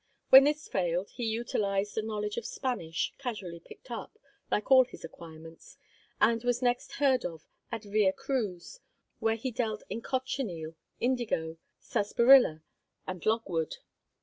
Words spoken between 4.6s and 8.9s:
all his acquirements and was next heard of at Vera Cruz,